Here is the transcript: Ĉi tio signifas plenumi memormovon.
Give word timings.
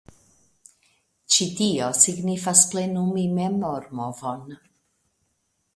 Ĉi 1.33 1.47
tio 1.59 1.89
signifas 1.99 2.65
plenumi 2.73 3.27
memormovon. 3.39 4.59